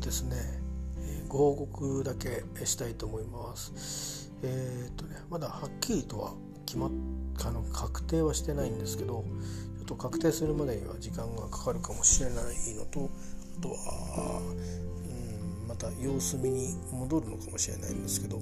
[0.00, 0.36] ですね、
[0.98, 4.32] えー、ご報告だけしたいと思います。
[4.42, 6.32] えー、っとねまだはっきりとは
[6.66, 6.90] 決まっ
[7.46, 9.24] あの確定はしてないんですけど
[9.78, 13.10] ちょっと確定するまでには時間がかかるかもしれないのと
[13.58, 14.40] あとは
[15.62, 18.40] うんまた様子見に戻るのかもしれないんですけど、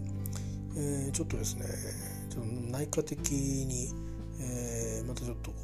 [0.76, 1.66] えー、ちょっとですね
[2.30, 3.92] ちょっと内科的に、
[4.40, 5.56] えー、またちょっとこ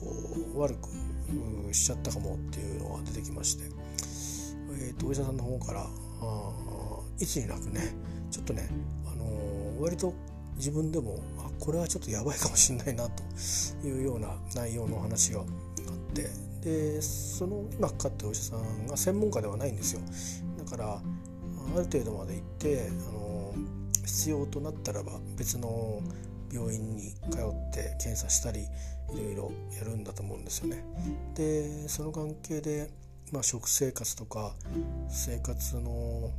[0.54, 3.64] う悪くしちゃったかもっていうのが出てきまして、
[4.76, 5.86] えーと、お医者さんの方から
[7.20, 7.94] いつになくね
[8.30, 8.68] ちょっとね、
[9.06, 10.12] あのー、割と
[10.56, 13.22] 自分でもあこれはちょっとやばいかもしれないなと
[13.86, 15.46] いうような内容の話があっ
[16.14, 16.28] て
[16.62, 20.00] でその今かかってお医者さんが専門家ではないんですよ
[20.58, 26.00] だからある程度まで行って、あのー、必要となったらば別の
[26.52, 28.66] 病院に通って検査したりい
[29.12, 30.84] ろいろやるんだと思うんですよね。
[31.34, 32.90] でその関係で、
[33.32, 34.54] まあ、食生活とか
[35.08, 36.30] 生活の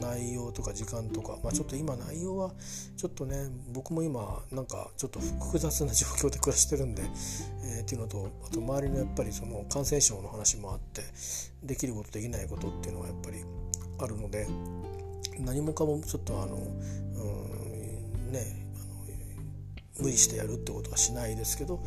[0.00, 2.52] 内容とか時間とか、まあ、ちょっと今内容は
[2.96, 7.02] ちょっとね僕も今なんかちょっと複雑な状況で暮らしてるんで、
[7.64, 11.02] えー、っていうのとあと周りのやっぱりその感染症の話もあって
[11.62, 13.44] できることできないことっていうのはやっぱり
[14.00, 14.48] あるので
[15.38, 16.58] 何もかもちょっとあのう
[18.28, 18.66] んね
[20.00, 21.80] 無理してやるってことはしないですけど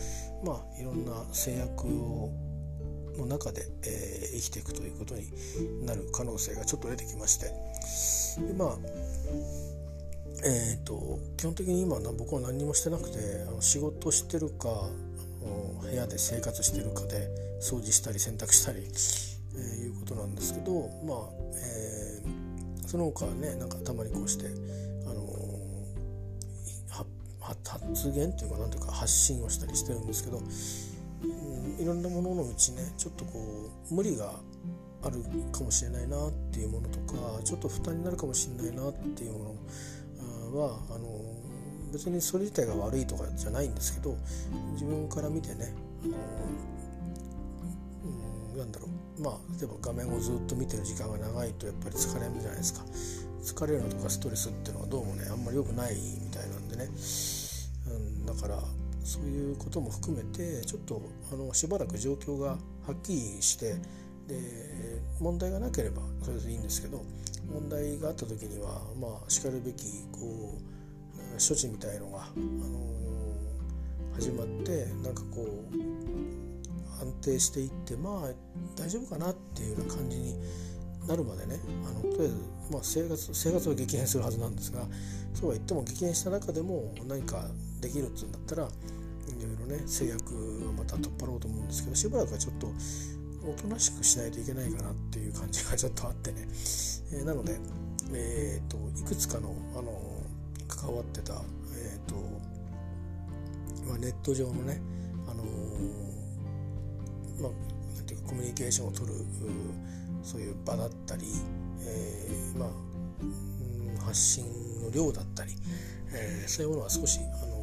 [0.45, 2.31] まあいろんな制約を
[3.17, 5.25] の中で、えー、生きていくということに
[5.85, 7.45] なる可能性がちょっと出てきまして。
[7.45, 8.77] でまあ
[10.43, 17.29] えーと、基本的に今僕は何にもしてなくてあの仕事してるかあの部屋で生活してるかで
[17.61, 21.17] 掃除したり洗濯したり、えー、いうことなんですけどまあ、
[21.55, 24.45] えー、その他はねなんかたまにこうして
[27.95, 30.41] 発言というか何ていうか発信をしたりしてるんですけど、
[31.79, 34.33] いろんなもののうちねちょっとこう無理が
[35.03, 39.55] あるかもしれないなっていうものとかちょっと負担になるかもしれないなっていうも
[40.53, 41.07] のはあの
[41.91, 44.17] 別にそれ自体が悪いとかじゃないんですけど
[44.73, 46.13] 自分から見てねあの、
[48.53, 48.89] うん、なんだろう。
[49.21, 52.83] まあ例えば画面をずっと見てる時間が長いとやっぱり疲れるじゃないですか。
[53.41, 56.89] 疲れるのとかストレスっていうのはどうもねあんまり良くないみたいなんでね。
[57.87, 58.59] うんだから
[59.05, 60.99] そういうことも含めてちょっと
[61.31, 62.57] あのしばらく状況がは
[62.91, 63.75] っきりして
[64.27, 67.03] で問題がなければそれでいいんですけど
[67.53, 70.75] 問題があった時にはまあしかるべきこう
[71.37, 78.29] 処置みたいのが、あのー、始まってなんかこう安定していってまあ
[78.75, 80.35] 大丈夫かなっていうような感じに
[81.07, 82.35] なるまでねあのとりあえず、
[82.71, 84.79] まあ、生活生活は激変するはずなんですが
[85.33, 87.45] そうは言っても激変した中でも何か
[87.85, 90.33] できるっていうんだったらいろいろね制約
[90.67, 92.67] をまた取っ払おうと思うんですけどしばらくはちょっと
[93.47, 96.47] おとなしくしないといけないかなっていう感じがちょっとあってね、
[97.13, 97.59] えー、なので、
[98.11, 99.91] えーと、いくつかのあの
[100.67, 102.15] 関わってた、えーと
[103.87, 104.81] まあ、ネット上のね、
[105.29, 105.43] あの
[107.39, 109.13] まあ、なんていうかコミュニケーションを取る
[110.23, 111.23] そういう場だったり、
[111.81, 114.45] えー、まあ、発信
[114.81, 115.51] の量だったり、
[116.13, 117.54] えー、そういうものは少しあの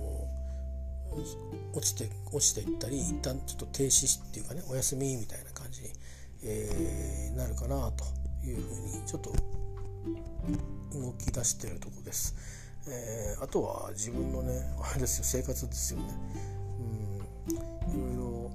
[1.74, 5.88] 落ちて落ちていったり一旦ちょっと停止っていうかねお休みみたいな感じに、
[6.44, 8.04] え、なるかなと
[8.46, 9.32] いうふうにちょっと
[10.94, 12.34] 動き出してるとこです。
[12.88, 16.14] えー、あとは自分のね あれですよ生活ですよね。
[17.48, 18.50] うんいろいろ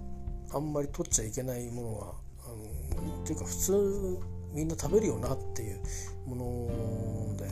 [0.52, 2.14] あんまり取っちゃいけないものは
[2.46, 4.20] あのっていうか普通
[4.54, 5.80] みんな食べるよなっていう
[6.26, 7.46] もので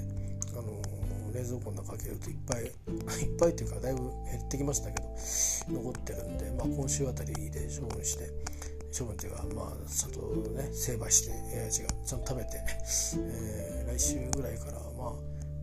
[0.54, 0.64] あの
[1.36, 2.64] 冷蔵庫の中開けるといっぱい
[3.28, 4.02] いっぱいっていうかだいぶ
[4.32, 5.08] 減ってきましたけど
[5.68, 8.32] 残ってるんで、まあ、今週あたりで処分して
[8.98, 10.20] 処分っていうかまあちゃんと
[10.52, 12.52] ね成敗して、えー、違うちゃんと食べて、
[13.18, 15.14] えー、来週ぐらいからまあ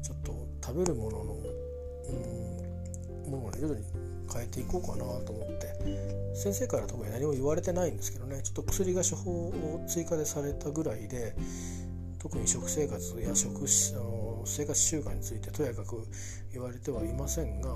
[0.03, 2.13] ちょっと食べるもののう
[2.59, 3.85] んものを徐々に
[4.33, 11.35] 変えていこうかなと思って先生から特に何も言われてないんですけどねちょっと薬が処方を追加でされたぐらいで
[12.23, 16.07] 特に食生活や食生活習慣についてとやかく
[16.53, 17.75] 言われてはいませんが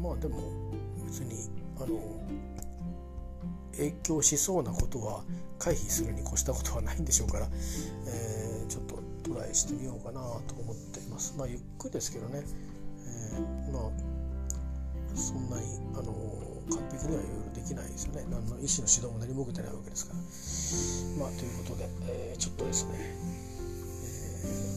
[0.00, 0.72] まあでも
[1.04, 2.00] 別にあの
[3.72, 5.24] 影響しそうなことは
[5.58, 7.48] 回避するに越したことはないんでしょうから、
[8.06, 11.34] えー、ちょっとトライしてみようかなと思っています。
[11.36, 15.62] まあゆっくりですけどね、えー、まあそんなに
[15.94, 16.14] あの
[16.70, 18.24] 完璧にはいろいろできないですよね。
[18.30, 20.12] 何の医師の指導も何も受けてないわけですか
[21.18, 21.26] ら。
[21.26, 23.53] まあということで、えー、ちょっとですね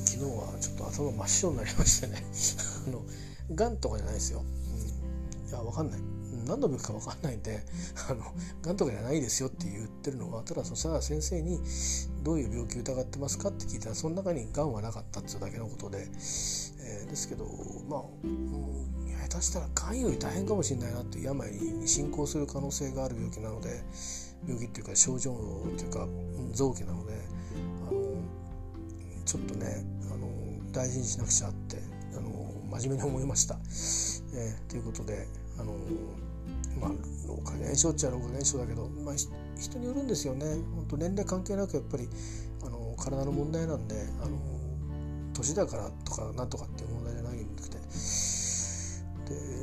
[0.06, 2.24] 昨日はちょっと頭真っ白になりましてね。
[2.88, 3.02] あの
[3.56, 6.00] がんとかじゃないですよ、うん、いやわかんない。
[6.48, 7.62] 何の病気か分かんないんで
[8.10, 8.24] あの
[8.62, 11.60] がんとかじゃないですよって言ってるのはただその佐賀先生に
[12.24, 17.46] どういう病気疑ってますかって聞いたらその中にがんはなかったっていうだけのことで、えー、ですけど
[17.90, 23.84] まあ、うん、下手したらがんより大変かもしれないなって病に進行する可能性がある病気なので
[24.48, 25.34] 病気っていうか症状
[25.68, 26.08] っていうか
[26.54, 27.14] 臓器なので
[29.27, 31.77] ちょっとねあの大事にしなくちゃって
[32.18, 32.31] あの
[32.79, 33.59] 真面目に思いました。
[34.33, 35.27] えー、ということで
[35.59, 35.74] あの
[36.79, 36.91] まあ
[37.27, 40.45] 老化現象っちゃ老化現象だけど、まあ、人によるんですよね
[40.75, 42.07] 本当年齢関係なくやっぱり
[42.65, 44.38] あの体の問題なんであの
[45.33, 47.77] 年だからとかなんとかっていう問題じゃないんくて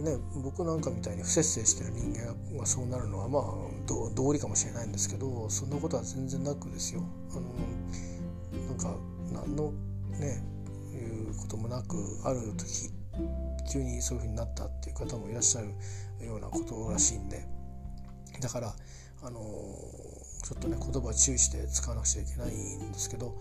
[0.04, 3.42] でね僕なんかみたいに不節制してる人間がそうなるのはまあ
[4.14, 7.02] 道理かもしれないんですけどそんなことは全然なくですよ。
[7.30, 8.94] あのなんか
[9.34, 9.72] 何の
[10.18, 10.42] ね
[10.94, 10.96] い
[11.30, 12.90] うこともなくある時
[13.70, 15.68] 急にそういう風になったっていう方もいらっしゃる
[16.24, 17.46] ようなことらしいんで
[18.40, 18.74] だから
[19.22, 23.34] あのちょっとね言葉を注意して使わなくちゃいけないんですけど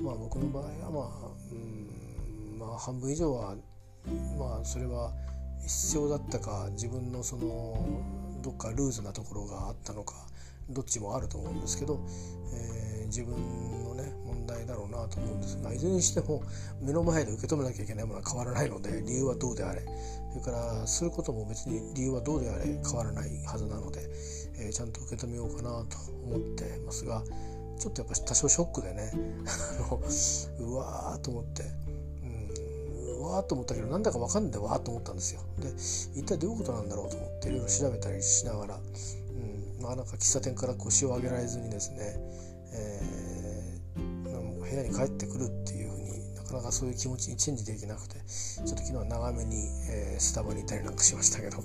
[0.00, 3.54] まあ僕の場合はまあうんまあ半分以上は
[4.38, 5.12] まあそれは
[5.62, 7.86] 必要だったか自分のその
[8.42, 10.14] どっかルーズなところがあったのか
[10.70, 12.00] どっちもあると思うんですけど、
[12.54, 13.34] えー、自分
[13.84, 16.42] のね問題だろうなと思うんですがいずれにしても
[16.80, 19.82] 目の前で受け止めなきゃいけないものは変わらないので理由はどうであれ
[20.32, 24.00] それからすることも別に理由はどうであれ変わらないはずなので、
[24.58, 27.22] えー、ちゃんと受け止めようかなと思ってますが
[27.78, 29.12] ちょっとやっぱ多少ショックでね
[30.60, 31.64] うわーと思って。
[33.20, 35.42] うわーと思ったけどなんだか分かんないわーと思ったんですよ。
[35.58, 35.68] で
[36.18, 38.80] 一体どういうことなんだろうと思っていろいろ調べたりしながら、
[39.80, 41.98] まあ、なんか喫茶店から腰を上げられずにですね、
[42.72, 49.56] えー、部屋に帰ってくるっていうふうになかなかそういう気持ちにチェンジできなくてちょっと昨日は長めに、
[49.90, 51.58] えー、スタバにいたりなんかしましたけど。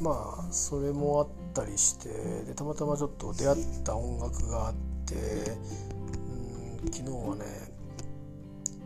[0.00, 2.08] まあそれもあったりして
[2.44, 4.74] でたまたまちょっと出会った音楽があっ
[5.06, 7.44] て、うん、昨日はね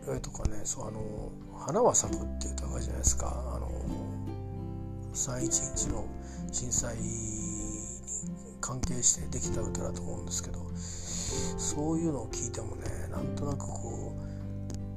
[0.09, 3.27] えとかねそうあの「花は咲く」っていう歌がじゃないですか。
[3.55, 3.69] あの
[5.13, 6.05] 311の
[6.51, 6.95] 震災
[8.61, 14.15] 関係してできた歌だと思うんですけどそういうのを聞いてもねなんとなくこ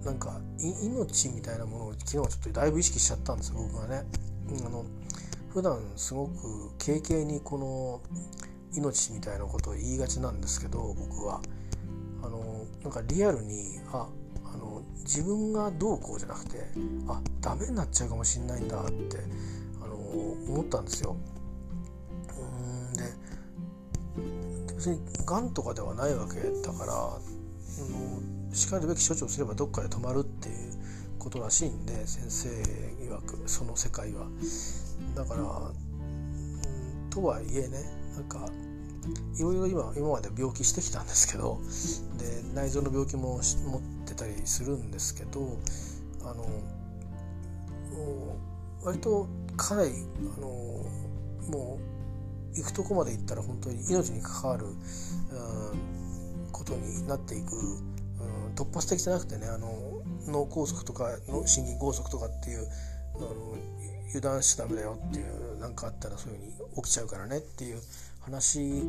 [0.02, 4.04] うなんか命みたいなものを昨日はちょっとだいぶ意識しちゃったんですよ僕はね。
[4.66, 4.84] あの
[5.52, 8.00] 普段すごく軽々にこの
[8.76, 11.40] 命みたいなことを言いがちなんですけど僕は
[12.22, 14.08] あのなんかリアルにあ
[14.52, 16.58] あの自分がどうこうじゃなくて
[17.08, 19.18] あダメになっちゃうかもしんないんだって
[19.82, 21.16] あの思ったんですよ。
[24.84, 27.18] 別にがんとかではないわけだからあ
[27.88, 30.56] のしかるべき処置をすればどっかで止まるっていう
[31.18, 32.48] ことらしいんで先生
[33.02, 34.26] 曰くその世界は。
[35.14, 37.78] だからうんとはいえね
[38.14, 38.46] なんか
[39.38, 41.60] いろいろ今今まで病気してきたんですけど
[42.18, 45.56] で内臓の病気も持ってたりするんですけど
[46.24, 46.46] あの
[48.82, 49.26] 割と
[49.56, 49.90] かなり
[50.36, 50.46] あの
[51.50, 51.93] もう
[52.56, 54.74] 行くとこまで行ったら本当に命に関わる、うん、
[56.52, 62.66] ことになっていく、うん、突発的じゃなくてねあの脳梗塞とかの心筋梗塞とかっていう
[63.16, 63.28] あの
[64.08, 67.80] 油断しちゃダメだよっていう何かあったらそういうふうに起きちゃうからねっていう
[68.20, 68.84] 話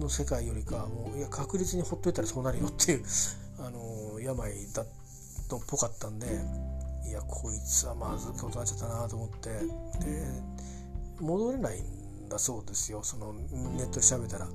[0.00, 3.04] の世界よりかもういや確実にほっといたらそうなるよっていう
[3.60, 4.86] あの病だっ
[5.66, 6.26] ぽかったんで
[7.06, 10.26] いやこいつはまずいことになっちゃったなと思ってで
[11.20, 11.84] 戻れないん
[12.28, 13.02] だそうですよ。
[13.02, 14.48] そのネットで調べたら、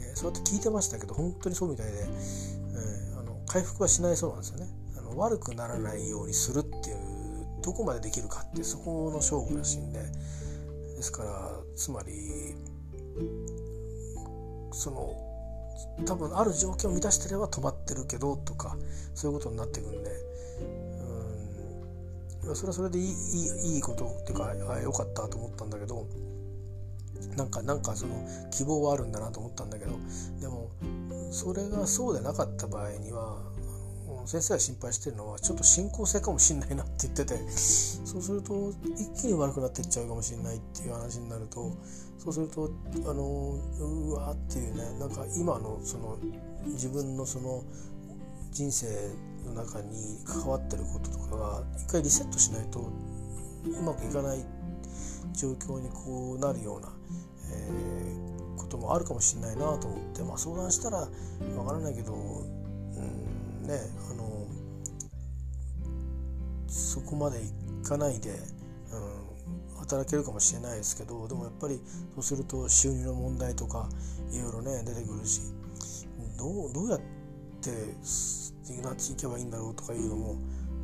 [0.00, 4.66] えー、そうやって聞いてましたけど本当にそうみたいで、えー、あの回復はしないそうなんですよね。
[4.98, 6.96] あの悪くならないようにするっていう
[7.62, 10.00] どこまでできるかってそこの勝負らしいんで。
[11.00, 12.54] ですからつまり
[14.70, 15.16] その
[16.04, 18.76] 多分ある条件を満たしてれば止まってるけどとか
[19.14, 20.10] そういうことになってくんで。
[22.44, 22.54] うん。
[22.54, 23.12] それはそれでいいい
[23.72, 26.06] いいいことっていうかあよかったと思ったんだけど。
[27.36, 28.14] なんかなんかその
[28.50, 29.92] 希望はあるんだなと思ったんだけど
[30.40, 30.70] でも
[31.30, 33.38] それがそうでなかった場合には
[34.26, 41.72] 先生が心配してるのはちょっと進行性かもしんないなって言っててそうすると一気に悪くなっていっちゃうかもしれないっていう話になると
[42.18, 42.70] そうすると
[43.10, 46.18] あのうわーっていうねなんか今のその
[46.66, 47.64] 自分のその
[48.52, 48.86] 人生
[49.46, 54.44] の中に関わってることとかが一回リセットしないとうまくいかない
[55.32, 56.88] 状況にこうなるような、
[57.52, 61.06] えー、こともあるかもしれないなと思って、まあ、相談したらわ
[61.66, 63.78] からないけど、うんね、
[64.10, 64.46] あの
[66.68, 69.30] そこまでいかないでうん
[69.80, 71.80] 働けるかもしれないですけどでもやっぱり
[72.14, 73.88] そうすると収入の問題とか
[74.32, 75.40] いろいろね出てくるし
[76.38, 77.00] どうどうやっ
[77.60, 77.70] て
[78.82, 80.36] なっていけばいいんだろうとかいうのも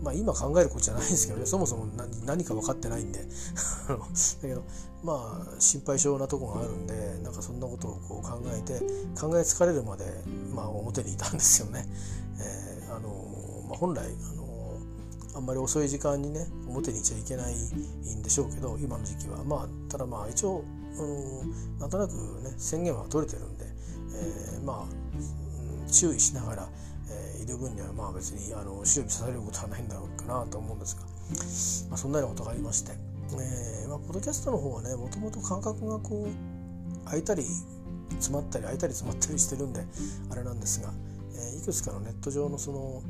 [0.03, 1.47] まあ今考えることじゃないんですけどね。
[1.47, 1.87] そもそも
[2.25, 3.21] 何か分かってないんで。
[3.89, 3.97] だ
[4.43, 4.63] けど
[5.03, 8.79] まあ心配性なとこがあるんでなんかそんなことをこう考えて
[9.19, 10.05] 考え疲れるまで、
[10.55, 11.87] まあ、表にいたんですよね。
[12.39, 13.09] えー、あの
[13.69, 14.47] まあ、本来あの
[15.35, 19.43] あんまり遅い時間にね表にいちゃいけないんでしょうけど今の時期は。
[19.45, 20.65] まあただまあ一応
[20.99, 22.13] あのなんとなく
[22.43, 23.67] ね宣言は取れてるんで、
[24.15, 26.69] えー、まあ、注意しながら
[27.09, 31.03] えー、いる分にはまあ別にあの塩見されることはないんだろうかなと思うんですが、
[31.91, 32.93] まあ、そんなようなことがありまして、
[33.33, 37.45] えーまあ、ポッドキャストの方はねもともと感覚がこう空いたり
[38.15, 39.85] 詰まったり空いたり詰まったりしてるんで
[40.31, 40.93] あれなんですが、
[41.35, 43.03] えー、いくつかのネット上のその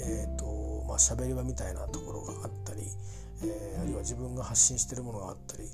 [0.00, 2.82] えっ、ー、とまあ喋り場みたいなところがあったり、
[3.44, 5.64] えー、あるいは自分が発信してるものがあったり、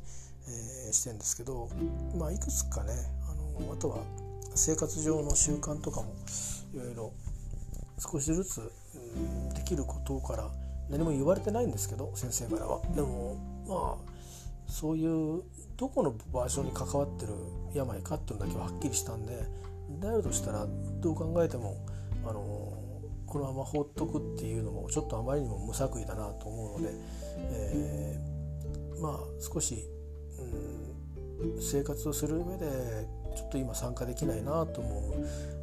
[0.48, 1.68] えー、してんですけど、
[2.16, 2.92] まあ、いくつかね
[3.28, 3.98] あのあとは
[4.54, 6.14] 生活上の習慣とかも
[6.74, 7.12] いろいろ
[7.98, 8.72] 少しずつ、
[9.16, 10.50] うん、できることから
[10.90, 12.80] 何も言われてないんですけど先生からは。
[12.94, 13.36] でも
[13.66, 14.18] まあ
[14.66, 15.42] そういう
[15.76, 17.32] どこの場所に関わってる
[17.74, 19.46] 病かっていうのだけははっきりしたんで
[20.00, 20.66] であるとしたら
[21.00, 21.76] どう考えても
[22.24, 22.78] あの
[23.26, 26.94] このまま放っとくっていうのもちょっとあまりにも無作為だなと思うので、
[27.36, 29.84] えー、まあ少し、
[31.40, 35.57] うん、生活をする上でちょっと今参加できないなと思う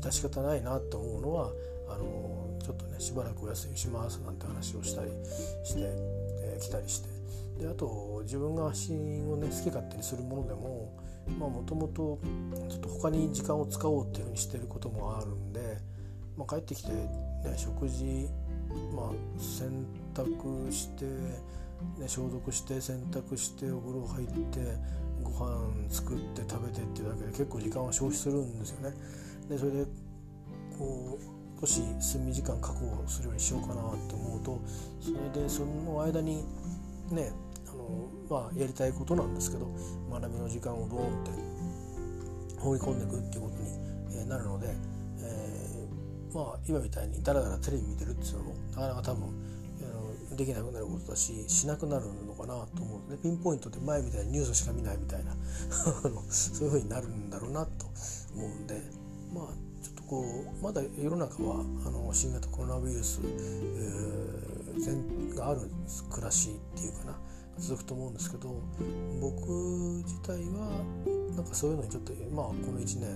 [0.00, 1.50] 致し方ないなと思うのは
[1.88, 5.10] あのちょっとねしばらくお休みしますなんて話をしたり
[5.64, 7.08] して、えー、来たりして
[7.60, 10.92] であと自分が発信をね好き勝手にするものでも
[11.38, 12.18] もともと
[12.68, 15.78] ちょっと他に時間を使おうっていうふうにしてることもあるんで、
[16.36, 17.08] まあ、帰ってきて、ね、
[17.56, 18.28] 食事、
[18.94, 24.60] まあ、洗濯して、ね、消毒して洗濯してお風呂入って
[25.22, 28.94] ご飯作って食べてっていうだけで結構時間は消費するんですよね。
[29.48, 29.84] でそれで
[30.78, 34.60] こう少し睡眠時間確保するようにしようかなって思うと
[35.00, 36.44] それでその間に
[37.10, 37.32] ね
[37.66, 39.66] あの、まあ、やりたいことなんですけど
[40.10, 41.30] 学びの時間をボーンって
[42.58, 44.68] 放り込んでいくっていうことになるので、
[45.20, 49.56] えー、まあ今みたいにダラダラテレビ見てるっていうのもなかなか多分
[50.36, 55.34] できなくなることだししなくなるのかなと思うのでピンポイントで前みたいにニュースしか見ないみたいな
[56.28, 57.86] そういうふうになるんだろうなと
[58.34, 59.05] 思うんで。
[59.36, 59.46] まあ
[59.82, 60.24] ちょっとこ
[60.60, 65.60] うまだ世の中はあの新型コロナウイルス、えー、がある
[66.10, 67.18] 暮らしっていうかな
[67.58, 68.60] 続くと思うんですけど
[69.20, 69.48] 僕
[70.04, 70.82] 自体は
[71.36, 73.10] なんかそういうのにちょっとまあこの1年、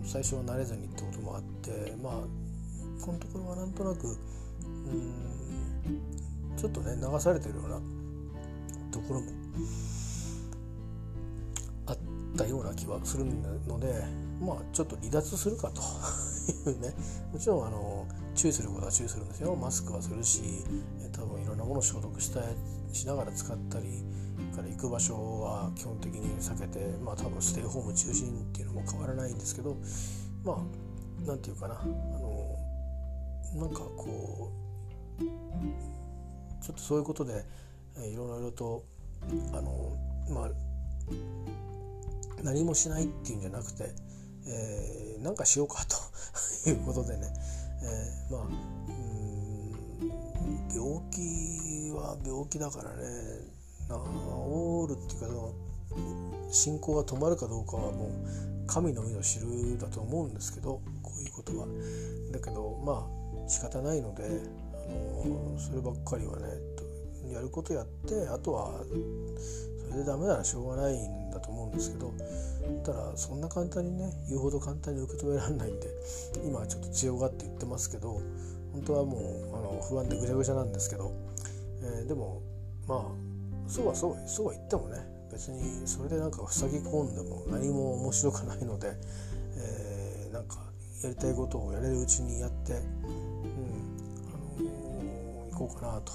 [0.00, 2.12] うん、最初は慣れずにってこともあってまあ
[3.04, 4.16] このところはなんとなく、うん、
[6.56, 7.80] ちょっとね流されてるような
[8.90, 9.26] ところも
[12.34, 14.04] ったような気はするので
[14.40, 15.80] まあちょっと離脱するかと
[16.70, 16.92] いうね
[17.32, 17.66] もちろん。
[17.66, 19.28] あの注意することは注意するん。
[19.28, 20.42] ですよマスクはするし
[21.12, 21.58] 多分いろん。
[21.58, 22.40] なものを消毒した
[22.92, 24.02] しながら使ったり
[24.54, 29.38] から行く場所は基本的に避けてまあ多分ステイホーム中心っていうのも変わらないん。
[29.38, 29.76] ですけど
[30.44, 30.56] まあ
[31.24, 32.56] 何て言うかなあの
[33.54, 33.70] なん。
[33.70, 34.50] かこ
[35.20, 35.22] う
[36.60, 37.44] ちょっとそういうことで
[38.12, 38.84] いろいろと
[39.52, 39.96] あの
[40.28, 40.50] まあ
[42.44, 43.90] 何もしないっていうんじゃなくて
[44.46, 45.96] えー、なんかしようかと
[46.68, 47.32] いうことでね、
[47.82, 48.48] えー、まあ
[50.74, 53.04] 病気は病気だからね
[53.88, 55.28] 治るっていうか
[56.50, 58.08] 進行が止まるかどうかはもう
[58.66, 61.66] 神のみの知るだと思うんですけどこういうことは。
[62.32, 66.48] だけどまあ仕方ないので、あのそればっかりはね
[67.32, 68.82] やることやってあとは
[69.90, 71.23] それでダメならしょうがないん
[71.74, 72.12] ですけど
[72.84, 75.88] ただそんな簡単にね言うほど簡単に受け止められないんで
[76.44, 78.20] 今はちょっと強がって言ってますけど
[78.72, 81.12] 本当はもうあの不安でぐちゃぐちゃなんですけど、
[81.82, 82.42] えー、でも
[82.88, 83.00] まあ
[83.68, 84.98] そうはそうそうは言ってもね
[85.32, 88.94] 別にそれでなんか塞ぎ込んでも何も面白くないので、
[89.56, 90.56] えー、なんか
[91.02, 92.78] やりたいことをやれるうちにやって、うん
[94.32, 96.12] あのー、行こうかなと、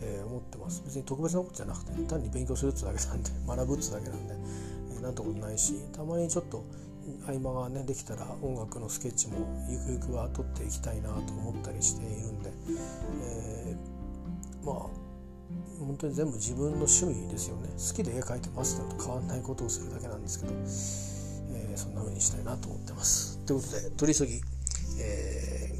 [0.00, 4.34] えー、思ってます別に特別なことじゃなくて、単に勉強するってだけなんで学ぶってだけなんで。
[5.02, 6.64] なんてことないしたまにちょっと
[7.26, 12.50] 合間がねできたら音楽のスケッチもゆくゆくは撮っていきたいなと思ったりしているんで、
[13.22, 14.76] えー、まあ
[15.80, 20.52] 本当に全部自分の趣味ですよね好きで絵描いてますってのと変わんないことをするだけなんですけど、
[21.58, 23.38] えー、そんな風にしたいなと思ってます。
[23.44, 24.40] ということで取り急ぎ、
[25.00, 25.74] え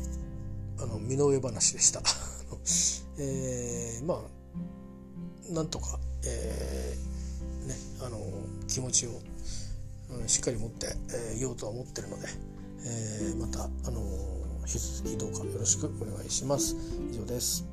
[0.79, 2.03] ー、あの身の上話でした。
[3.19, 4.43] えー、まあ
[5.53, 7.12] なんとか、えー、
[7.67, 8.19] ね、あの
[8.69, 9.11] 気持ちを、
[10.11, 10.89] うん、しっかり持って、
[11.33, 12.29] えー、ようとは思ってるので、
[12.85, 14.01] えー、また、あの
[14.61, 16.77] 引き続きどうかよろしくお願いします。
[17.11, 17.65] 以上です。